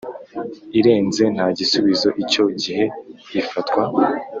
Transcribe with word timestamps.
irenze 0.79 1.23
nta 1.35 1.47
gisubizo 1.57 2.09
icyo 2.23 2.43
gihe 2.61 2.85
bifatwa 3.31 3.83